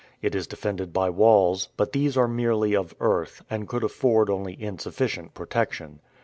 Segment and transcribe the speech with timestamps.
[0.19, 4.59] It is defended by walls, but these are merely of earth, and could afford only
[4.59, 5.99] insufficient protection.